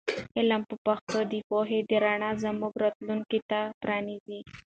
علم 0.37 0.61
په 0.69 0.75
پښتو 0.85 1.17
د 1.31 1.33
پوهې 1.49 1.79
د 1.89 1.91
رڼا 2.03 2.31
زموږ 2.43 2.73
راتلونکي 2.83 3.39
ته 3.49 3.59
پرانیزي. 3.81 4.39